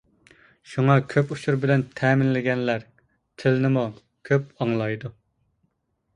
شۇڭا 0.69 0.95
كۆپ 1.11 1.33
ئۇچۇر 1.35 1.57
بىلەن 1.65 1.83
تەمىنلىگەنلەر 1.99 2.87
تىلنىمۇ 3.43 3.85
كۆپ 4.33 4.51
ئاڭلايدۇ. 4.59 5.15